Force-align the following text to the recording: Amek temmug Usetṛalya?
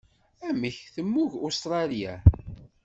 Amek 0.47 0.77
temmug 0.93 1.31
Usetṛalya? 1.45 2.13